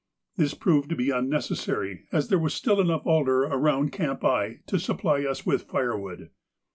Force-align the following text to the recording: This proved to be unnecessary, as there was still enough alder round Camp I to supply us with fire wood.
This 0.35 0.55
proved 0.55 0.89
to 0.89 0.95
be 0.95 1.11
unnecessary, 1.11 2.05
as 2.11 2.29
there 2.29 2.39
was 2.39 2.55
still 2.55 2.81
enough 2.81 3.05
alder 3.05 3.41
round 3.41 3.91
Camp 3.91 4.23
I 4.25 4.61
to 4.65 4.79
supply 4.79 5.23
us 5.25 5.45
with 5.45 5.65
fire 5.69 5.95
wood. 5.95 6.31